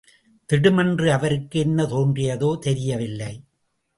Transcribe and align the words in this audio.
திடுமென்று 0.49 1.07
அவருக்கு 1.11 1.59
என்ன 1.59 1.83
தோன்றியதோ 1.83 2.59
தெரியவில்லை! 2.59 3.33